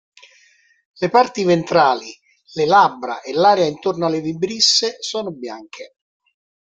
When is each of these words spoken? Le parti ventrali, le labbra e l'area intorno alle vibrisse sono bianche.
Le 1.01 1.09
parti 1.09 1.43
ventrali, 1.43 2.09
le 2.53 2.65
labbra 2.65 3.21
e 3.21 3.33
l'area 3.33 3.65
intorno 3.67 4.07
alle 4.07 4.19
vibrisse 4.21 4.95
sono 4.99 5.31
bianche. 5.31 5.97